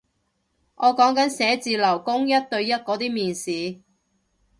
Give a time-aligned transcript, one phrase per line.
[0.77, 3.83] 我講緊寫字樓工一對一嗰啲面試